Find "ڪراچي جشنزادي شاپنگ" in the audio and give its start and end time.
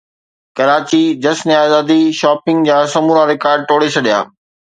0.59-2.71